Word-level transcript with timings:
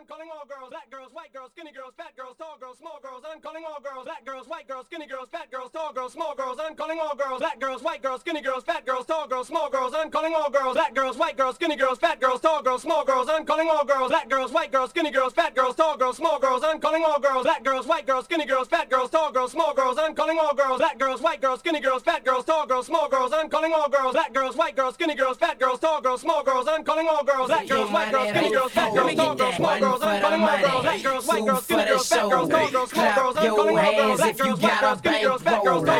I'm 0.00 0.06
calling 0.06 0.30
all 0.32 0.46
girls, 0.48 0.70
black 0.70 0.90
girls, 0.90 1.12
white 1.12 1.30
girls, 1.30 1.50
skinny 1.52 1.72
girls, 1.72 1.92
fat 1.94 2.16
girls, 2.16 2.34
tall 2.38 2.56
girls, 2.58 2.78
small 2.78 2.98
girls. 3.04 3.20
I'm 3.20 3.38
calling 3.38 3.64
all 3.68 3.82
girls, 3.84 4.04
black 4.08 4.24
girls, 4.24 4.48
white 4.48 4.66
girls, 4.66 4.86
skinny 4.86 5.06
girls, 5.06 5.28
fat 5.28 5.50
girls, 5.52 5.70
tall 5.72 5.92
girls, 5.92 6.14
small 6.14 6.34
girls. 6.34 6.56
I'm 6.58 6.74
calling 6.74 6.98
all 6.98 7.14
girls, 7.14 7.40
black 7.40 7.60
girls, 7.60 7.82
white 7.82 8.00
girls, 8.00 8.22
skinny 8.22 8.40
girls, 8.40 8.64
fat 8.64 8.86
girls, 8.86 9.04
tall 9.04 9.28
girls, 9.28 9.48
small 9.48 9.68
girls. 9.68 9.92
I'm 9.94 10.08
calling 10.10 10.32
all 10.32 10.48
girls, 10.48 10.72
black 10.72 10.94
girls, 10.94 11.18
white 11.18 11.36
girls, 11.36 11.56
skinny 11.56 11.76
girls, 11.76 11.98
fat 11.98 12.18
girls, 12.18 12.40
tall 12.40 12.62
girls, 12.62 12.80
small 12.80 13.04
girls. 13.04 13.28
I'm 13.28 13.44
calling 13.44 13.68
all 13.68 13.84
girls, 13.84 14.08
black 14.08 14.30
girls, 14.30 14.52
white 14.52 14.72
girls, 14.72 14.88
skinny 14.88 15.10
girls, 15.10 15.34
fat 15.34 15.54
girls, 15.54 15.76
tall 15.76 15.98
girls, 15.98 16.16
small 16.16 16.38
girls. 16.40 16.62
I'm 16.64 16.80
calling 16.80 17.04
all 17.04 17.20
girls, 17.20 17.44
black 17.44 17.62
girls, 17.62 17.86
white 17.86 18.06
girls, 18.06 18.24
skinny 18.24 18.46
girls, 18.46 18.68
fat 18.68 18.88
girls, 18.88 19.10
tall 19.10 19.30
girls, 19.30 19.52
small 19.52 19.74
girls. 19.74 19.98
I'm 19.98 20.14
calling 20.14 20.38
all 20.38 20.54
girls, 20.54 20.78
black 20.78 20.98
girls, 20.98 21.20
white 21.20 21.42
girls, 21.42 21.60
skinny 21.60 21.80
girls, 21.80 22.00
fat 22.02 22.24
girls, 22.24 22.44
tall 22.46 22.66
girls, 22.66 22.86
small 22.86 23.08
girls. 23.10 23.32
I'm 23.34 23.50
calling 23.50 23.74
all 23.74 23.90
girls, 23.90 24.12
black 24.12 24.32
girls, 24.32 24.56
white 24.56 24.76
girls, 24.76 24.94
skinny 24.94 25.14
girls, 25.14 25.36
fat 25.36 25.58
girls, 25.60 25.78
tall 25.78 26.00
girls, 26.00 26.20
small 26.22 26.42
girls. 26.42 26.66
I'm 26.68 26.84
calling 26.84 27.06
all 27.08 27.22
girls, 27.22 27.48
black 27.48 27.68
girls, 27.68 27.90
white 27.90 28.10
girls, 28.10 28.28
skinny 28.30 28.50
girls, 28.50 28.72
fat 28.72 28.94
girls, 28.94 29.14
tall 29.14 29.34
girls, 29.36 29.56
small 29.56 29.78
girls. 29.80 29.89
I'm 29.98 30.20
calling 30.20 30.42
all 30.42 30.58
girls, 30.58 30.82
black 30.82 31.02
girls, 31.02 31.26
white 31.26 31.44
girls, 31.46 31.64
skinny 31.64 31.84
girls, 31.84 32.08
fat 32.08 32.28
girls, 32.30 32.48
tall 32.48 32.70
girls, 32.70 32.90
small 32.90 33.14
girls. 33.14 33.36
I'm 33.36 33.54
calling 33.56 33.78
all 33.78 33.94
girls, 33.94 34.20
black 34.20 34.36
girls, 34.38 34.60
white 34.62 34.70
girls, 34.70 34.80
skinny 35.02 35.20
girls, 35.20 35.20
fat 35.20 35.22
girls, 35.22 35.42
tall 35.42 35.70
girls, 35.70 35.80
small 35.80 35.90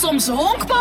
soms 0.00 0.28
honkbal? 0.28 0.76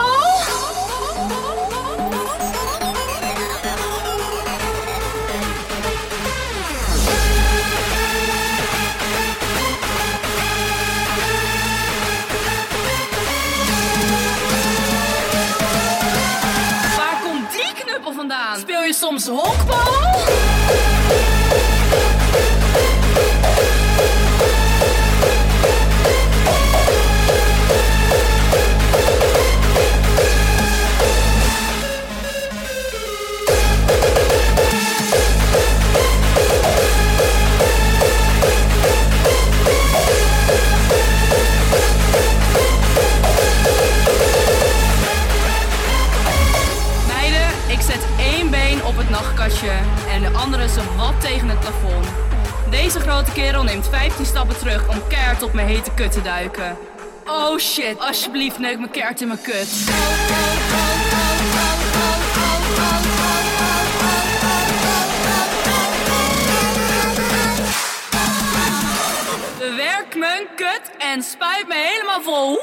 Waar 16.95 17.21
komt 17.23 17.51
die 17.51 17.73
knuppel 17.83 18.13
vandaan? 18.13 18.59
Speel 18.59 18.83
je 18.83 18.93
soms 18.93 19.27
honkbal? 19.27 19.78
Wat 50.75 51.21
tegen 51.21 51.49
het 51.49 51.59
plafond. 51.59 52.05
Deze 52.69 52.99
grote 52.99 53.31
kerel 53.31 53.63
neemt 53.63 53.87
15 53.87 54.25
stappen 54.25 54.57
terug 54.57 54.87
om 54.87 55.07
keihard 55.07 55.43
op 55.43 55.53
mijn 55.53 55.67
hete 55.67 55.91
kut 55.91 56.11
te 56.11 56.21
duiken. 56.21 56.77
Oh 57.27 57.57
shit, 57.57 57.99
alsjeblieft 57.99 58.59
neuk 58.59 58.79
me 58.79 58.89
keihard 58.89 59.21
in 59.21 59.27
mijn 59.27 59.41
kut. 59.41 59.67
Bewerk 69.59 70.15
mijn 70.15 70.47
kut 70.55 70.81
en 70.97 71.23
spuit 71.23 71.67
me 71.67 71.75
helemaal 71.75 72.21
vol. 72.21 72.59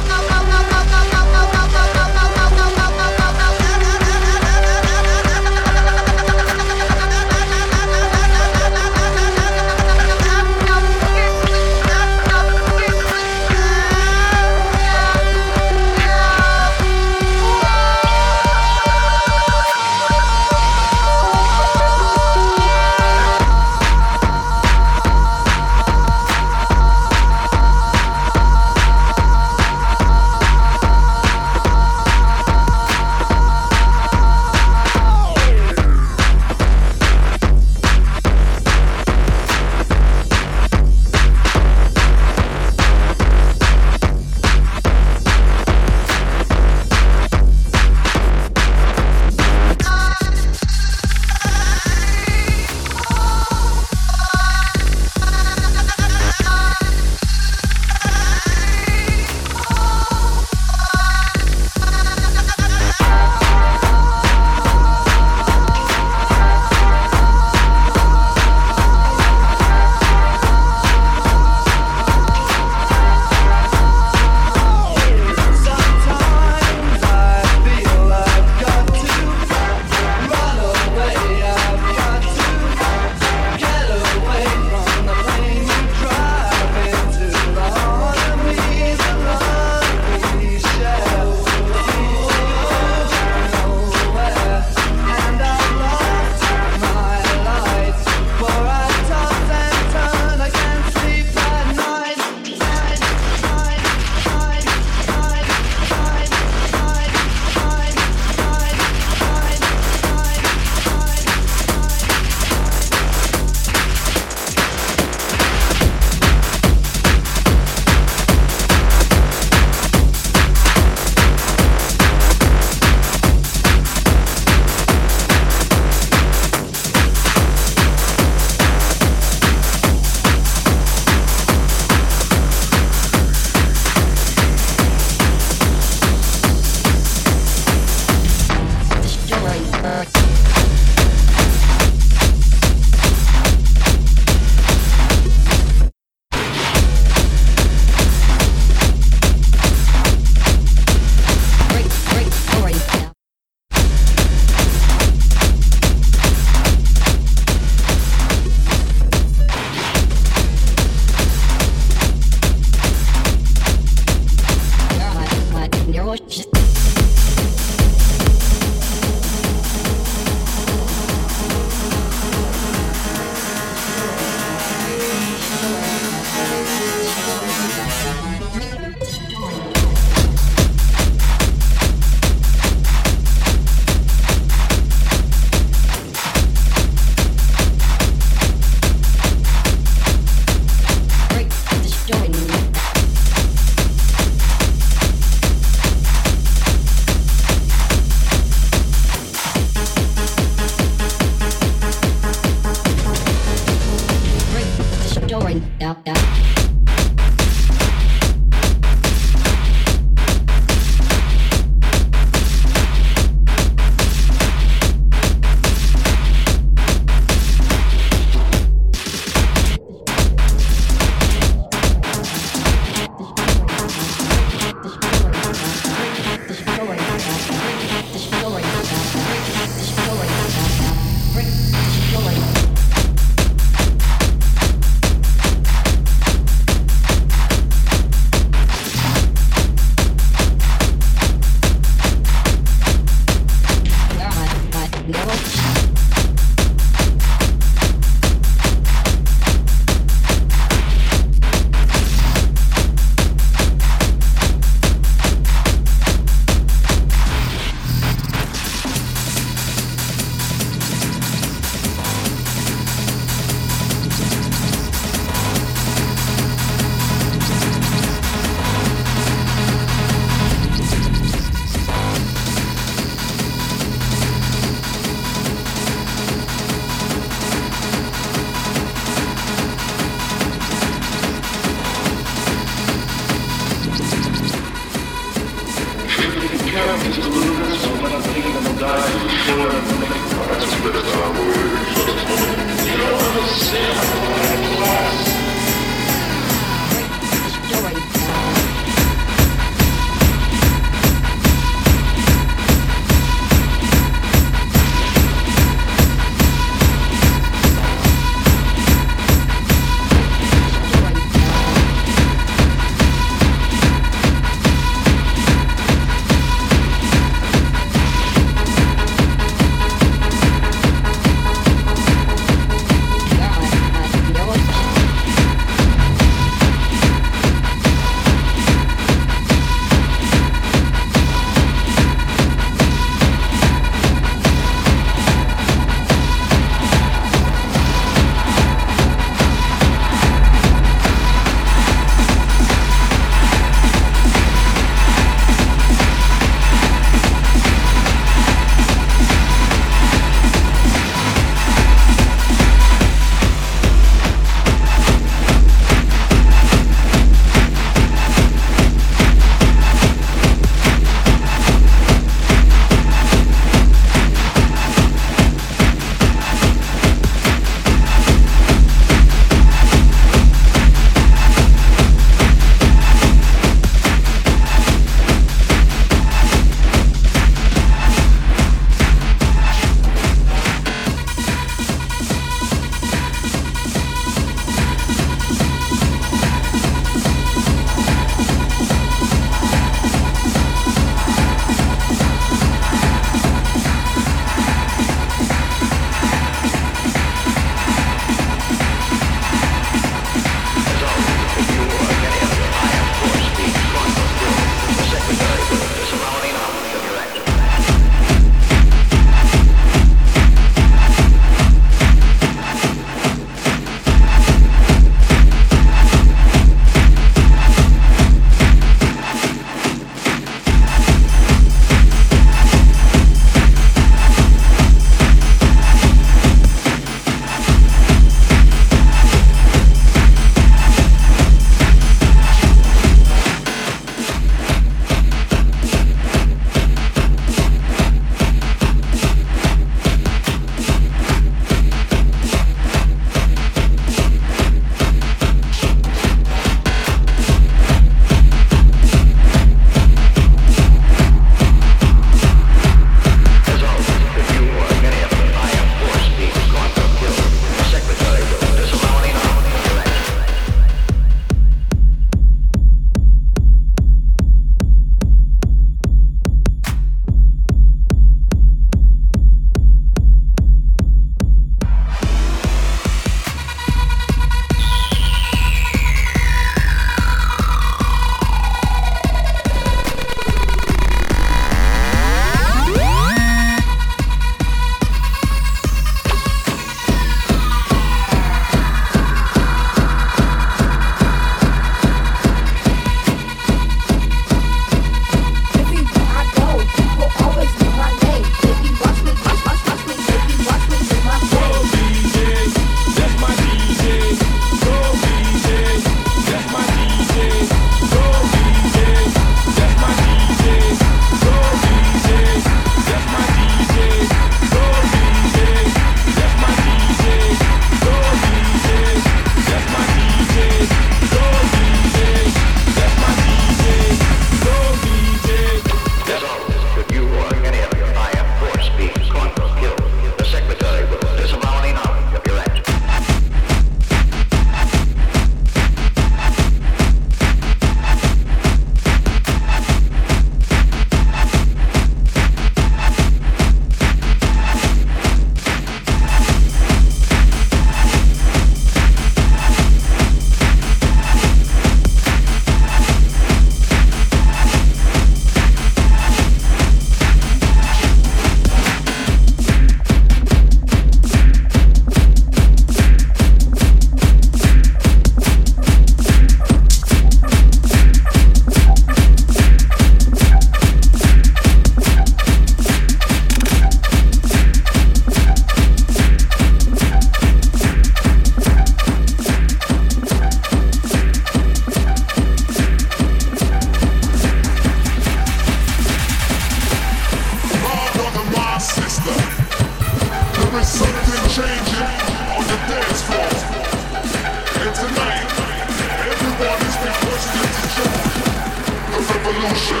Revolution. 599.61 600.00